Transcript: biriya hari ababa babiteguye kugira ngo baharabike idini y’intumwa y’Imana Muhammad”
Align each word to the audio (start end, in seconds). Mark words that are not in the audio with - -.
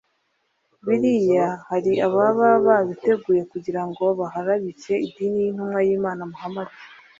biriya 0.85 1.47
hari 1.69 1.91
ababa 2.07 2.49
babiteguye 2.65 3.41
kugira 3.51 3.81
ngo 3.89 4.05
baharabike 4.19 4.93
idini 5.07 5.37
y’intumwa 5.43 5.79
y’Imana 5.87 6.21
Muhammad” 6.31 6.67